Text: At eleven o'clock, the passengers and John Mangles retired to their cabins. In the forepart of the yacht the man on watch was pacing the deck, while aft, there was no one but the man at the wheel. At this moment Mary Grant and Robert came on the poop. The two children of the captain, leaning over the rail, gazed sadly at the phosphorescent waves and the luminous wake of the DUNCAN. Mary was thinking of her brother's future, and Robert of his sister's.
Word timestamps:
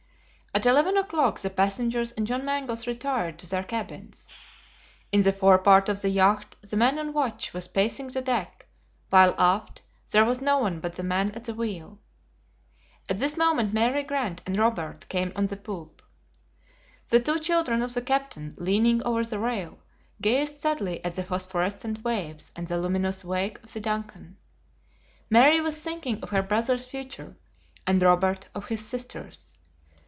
At 0.53 0.65
eleven 0.65 0.97
o'clock, 0.97 1.39
the 1.39 1.49
passengers 1.49 2.11
and 2.11 2.27
John 2.27 2.43
Mangles 2.43 2.85
retired 2.85 3.39
to 3.39 3.49
their 3.49 3.63
cabins. 3.63 4.29
In 5.13 5.21
the 5.21 5.31
forepart 5.31 5.87
of 5.87 6.01
the 6.01 6.09
yacht 6.09 6.57
the 6.61 6.75
man 6.75 6.99
on 6.99 7.13
watch 7.13 7.53
was 7.53 7.69
pacing 7.69 8.09
the 8.09 8.21
deck, 8.21 8.65
while 9.09 9.33
aft, 9.39 9.81
there 10.11 10.25
was 10.25 10.41
no 10.41 10.57
one 10.57 10.81
but 10.81 10.95
the 10.95 11.03
man 11.05 11.31
at 11.31 11.45
the 11.45 11.53
wheel. 11.53 11.99
At 13.07 13.17
this 13.17 13.37
moment 13.37 13.73
Mary 13.73 14.03
Grant 14.03 14.41
and 14.45 14.57
Robert 14.59 15.07
came 15.07 15.31
on 15.37 15.45
the 15.47 15.55
poop. 15.55 16.01
The 17.07 17.21
two 17.21 17.39
children 17.39 17.81
of 17.81 17.93
the 17.93 18.01
captain, 18.01 18.53
leaning 18.57 19.01
over 19.03 19.23
the 19.23 19.39
rail, 19.39 19.79
gazed 20.21 20.59
sadly 20.59 21.01
at 21.05 21.15
the 21.15 21.23
phosphorescent 21.23 22.03
waves 22.03 22.51
and 22.57 22.67
the 22.67 22.77
luminous 22.77 23.23
wake 23.23 23.63
of 23.63 23.71
the 23.71 23.79
DUNCAN. 23.79 24.35
Mary 25.29 25.61
was 25.61 25.79
thinking 25.81 26.21
of 26.21 26.31
her 26.31 26.43
brother's 26.43 26.85
future, 26.85 27.37
and 27.87 28.03
Robert 28.03 28.49
of 28.53 28.65
his 28.67 28.85
sister's. 28.85 29.57